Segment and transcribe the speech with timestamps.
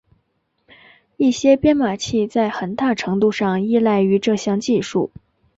[1.17, 5.11] 一些编码器在很大程度上依赖于这项技术。